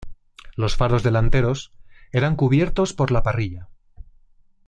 Los 0.55 0.75
faros 0.77 1.03
delanteros 1.03 1.73
eran 2.11 2.35
cubiertos 2.35 2.93
por 2.93 3.11
la 3.11 3.21
parrilla. 3.21 3.69